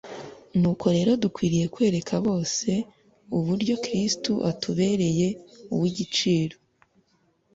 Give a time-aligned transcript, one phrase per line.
[0.59, 2.69] nuko rero dukwiriye kwereka bose
[3.37, 5.27] uburyo Kristo atubereye
[5.73, 6.55] uw'igiciro.